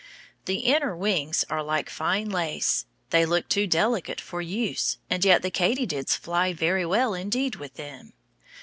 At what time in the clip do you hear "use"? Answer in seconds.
4.41-4.97